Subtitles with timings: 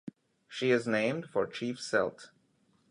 [0.47, 2.31] She is named for Chief Sealth.